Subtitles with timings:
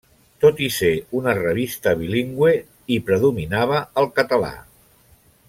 [0.43, 2.55] Tot i ser una revista bilingüe,
[2.95, 4.53] hi predominava el català.